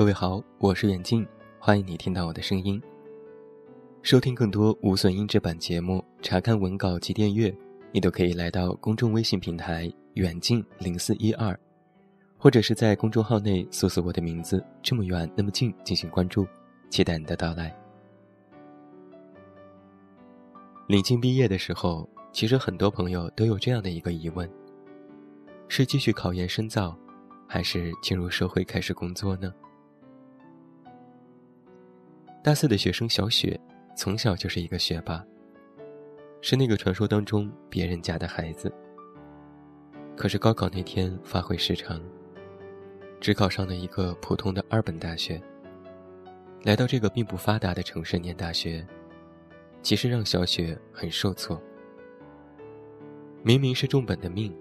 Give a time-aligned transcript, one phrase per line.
[0.00, 1.26] 各位好，我是远近，
[1.58, 2.82] 欢迎你听到我的声音。
[4.00, 7.54] 收听更多无损音质版节目，查看文稿及订阅，
[7.92, 11.54] 你都可以来到公众微信平台“远近零四一二”，
[12.38, 16.46] 或者是在公众号内搜索我的名字“这么远那么近”进行关注，
[16.88, 17.70] 期待你的到来。
[20.86, 24.50] 临近毕业的时候，其实很多朋友都有这样的一个疑问：
[25.68, 26.96] 是继续考研深造，
[27.46, 29.52] 还是进入社会开始工作呢？
[32.42, 33.58] 大四的学生小雪。
[33.96, 35.22] 从小就是一个学霸，
[36.40, 38.72] 是那个传说当中别人家的孩子。
[40.16, 42.00] 可是高考那天发挥失常，
[43.20, 45.38] 只考上了一个普通的二本大学。
[46.62, 48.86] 来到这个并不发达的城市念大学，
[49.82, 51.60] 其实让小雪很受挫。
[53.42, 54.54] 明明是重本的命，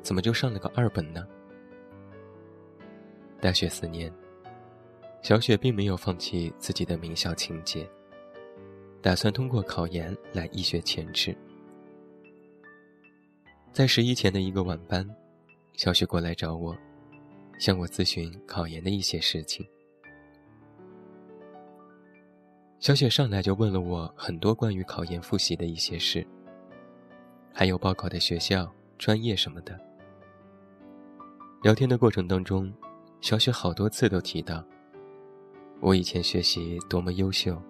[0.00, 1.26] 怎么就上了个二本呢？
[3.40, 4.12] 大学四年，
[5.26, 7.84] 小雪并没有放弃自己的名校情节。
[9.02, 11.36] 打算通过考研来一雪前耻。
[13.72, 15.04] 在十一前的一个晚班，
[15.74, 16.76] 小雪过来找我，
[17.58, 19.66] 向我咨询考研的一些事情。
[22.78, 26.24] 小雪上来就问了我很多关于考研复习的一些事，
[27.52, 29.76] 还有报考的学校、专业什么的。
[31.64, 32.72] 聊天的过程当中，
[33.20, 34.64] 小雪好多次都提到，
[35.80, 37.60] 我以前学习多么优秀。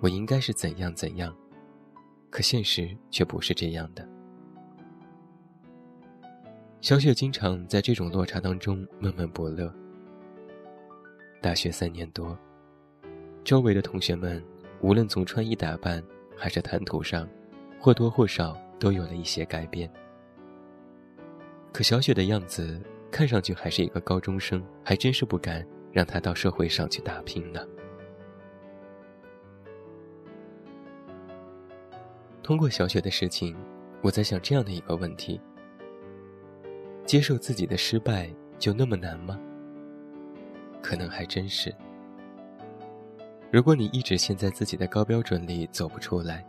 [0.00, 1.34] 我应该是怎样怎样，
[2.28, 4.06] 可现实却不是这样的。
[6.82, 9.72] 小雪经常在这种落差当中闷闷不乐。
[11.40, 12.36] 大学三年多，
[13.42, 14.44] 周围的同学们
[14.82, 16.04] 无论从穿衣打扮
[16.36, 17.26] 还是谈吐上，
[17.80, 19.90] 或多或少都有了一些改变。
[21.72, 22.78] 可小雪的样子
[23.10, 27.64] 看上去还是一个高中生，还真是不敢让他到社会上去打拼呢。
[32.42, 33.56] 通过小雪的事情，
[34.02, 35.40] 我在想这样的一个问题：
[37.06, 38.28] 接受自己的失败
[38.58, 39.40] 就那么难吗？
[40.82, 41.72] 可能还真是。
[43.52, 46.44] 如果你一直陷在自己的高标准里走不出来，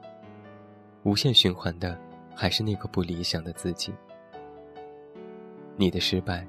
[1.03, 1.95] 无限循环的
[2.35, 3.94] 还是那个不理想的自己。
[5.77, 6.47] 你的失败，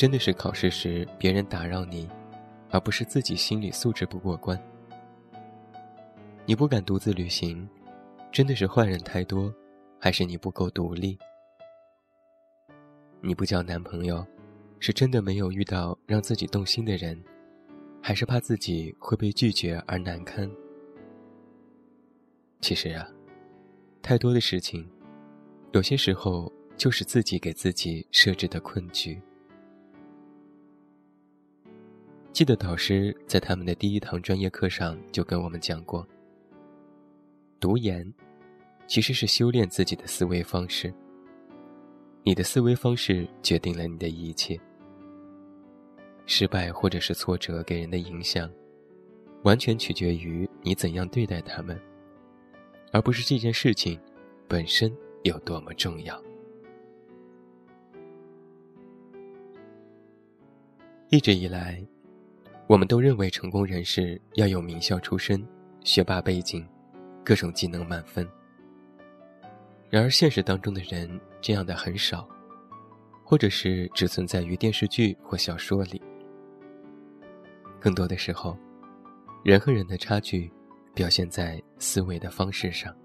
[0.00, 2.08] 真的是考试时别人打扰你，
[2.70, 4.58] 而不是自己心理素质不过关。
[6.46, 7.68] 你不敢独自旅行。
[8.32, 9.54] 真的是坏人太多，
[9.98, 11.18] 还是你不够独立？
[13.20, 14.26] 你不交男朋友，
[14.78, 17.22] 是真的没有遇到让自己动心的人，
[18.00, 20.50] 还是怕自己会被拒绝而难堪？
[22.62, 23.06] 其实啊，
[24.00, 24.88] 太多的事情，
[25.72, 29.20] 有些时候就是自己给自己设置的困局。
[32.32, 36.06] 记得导师在他们的第一堂专业课上就跟我们讲过。
[37.58, 38.10] 读研，
[38.86, 40.94] 其实是修炼自己的思维方式。
[42.22, 44.58] 你的思维方式决定了你的一切。
[46.24, 48.48] 失败或者是挫折给人的影响，
[49.42, 51.78] 完全取决于你怎样对待他们，
[52.92, 54.00] 而不是这件事情
[54.46, 54.90] 本身
[55.24, 56.22] 有多么重要。
[61.08, 61.84] 一直以来，
[62.70, 65.44] 我们都认为成功人士要有名校出身、
[65.82, 66.64] 学霸背景。
[67.24, 68.26] 各种技能满分。
[69.90, 72.26] 然而，现实当中的人这样的很少，
[73.24, 76.00] 或者是只存在于电视剧或小说里。
[77.80, 78.56] 更多的时候，
[79.42, 80.50] 人和人的差距
[80.94, 82.96] 表现在思维的方式上。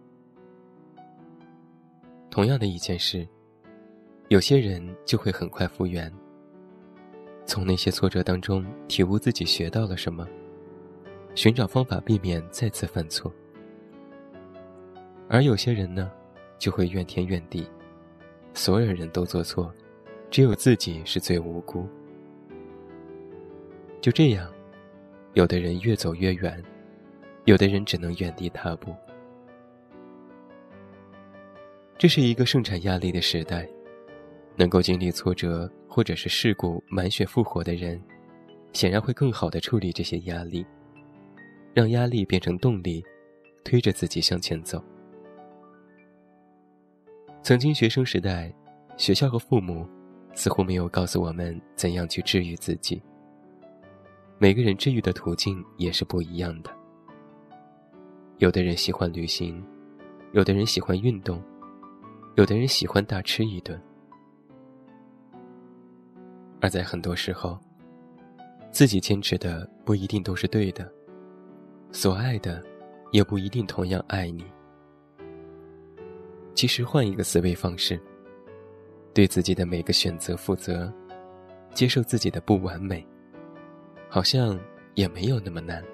[2.30, 3.28] 同样的一件事，
[4.30, 6.12] 有些人就会很快复原，
[7.46, 10.28] 从那些挫折当中体悟自己学到了什么，
[11.36, 13.32] 寻找方法避免再次犯错。
[15.28, 16.12] 而有些人呢，
[16.58, 17.68] 就会怨天怨地，
[18.54, 19.74] 所有人都做错，
[20.30, 21.88] 只有自己是最无辜。
[24.02, 24.52] 就这样，
[25.34, 26.64] 有的人越走越远，
[27.46, 28.96] 有的人只能原地踏步。
[31.98, 33.68] 这是一个盛产压力的时代，
[34.58, 38.02] 能够经历挫折或者是事故满血复活的人，
[38.74, 40.66] 显然会更好的处理这些压力，
[41.74, 43.04] 让压力变成动力，
[43.64, 44.84] 推着自己向前走。
[47.44, 48.54] 曾经学生时代，
[48.98, 49.88] 学校和父母
[50.34, 53.02] 似乎没有告诉我们怎样去治愈自己。
[54.38, 56.72] 每个人治愈的途径也是不一样的。
[58.38, 59.64] 有的人喜欢旅行，
[60.34, 61.42] 有的人喜欢运动，
[62.36, 63.80] 有的人喜欢大吃一顿。
[66.66, 67.60] 而在很多时候，
[68.72, 70.92] 自己坚持的不一定都是对的，
[71.92, 72.60] 所爱的
[73.12, 74.44] 也不一定同样爱你。
[76.56, 78.02] 其实换一个思维方式，
[79.14, 80.92] 对自己的每个选择负责，
[81.72, 83.06] 接受自己的不完美，
[84.10, 84.60] 好像
[84.96, 85.86] 也没有那么难，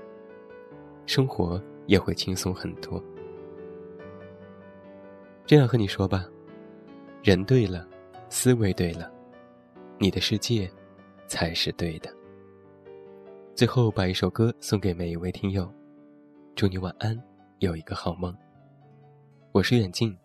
[1.05, 3.03] 生活也会轻松很多。
[5.45, 6.29] 这样和你说吧，
[7.23, 7.85] 人对了，
[8.29, 9.11] 思维对了，
[10.00, 10.70] 你的世界
[11.26, 12.14] 才是对的。
[13.54, 15.72] 最后，把一首歌送给每一位听友，
[16.54, 17.18] 祝你晚安，
[17.60, 18.36] 有一个好梦。
[19.52, 20.16] 我是远近，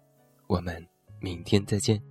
[0.48, 0.86] 我们
[1.19, 2.01] 明天再见。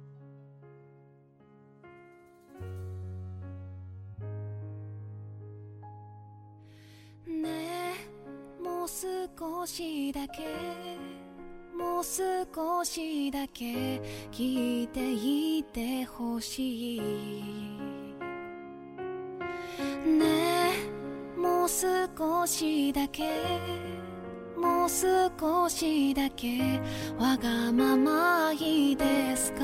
[8.63, 10.45] もう少しだけ
[11.78, 14.02] もう少しだけ
[14.32, 17.02] 聞いていてほしい。
[20.08, 20.72] ね
[21.38, 23.30] えもう少しだけ
[24.56, 26.80] もう少しだけ
[27.20, 29.60] わがままいいですか？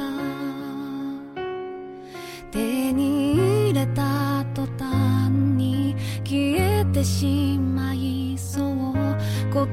[2.52, 8.66] 手に入れた途端に消えてしまいそう。
[9.54, 9.66] 言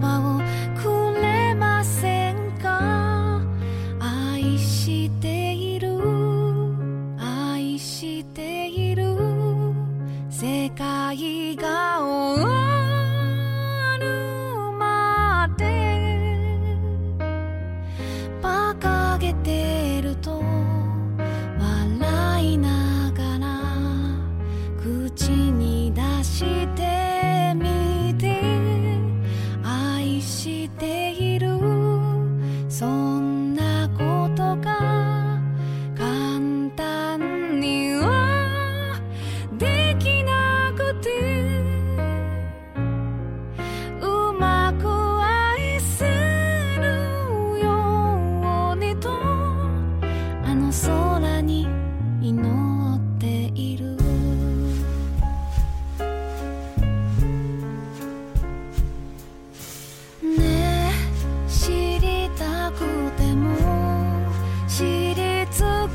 [0.00, 0.35] 葉を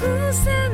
[0.01, 0.07] 偶
[0.43, 0.70] 然